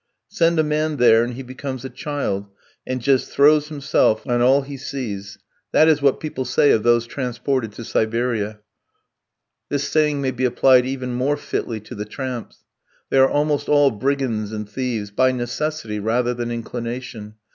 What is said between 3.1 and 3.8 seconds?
throws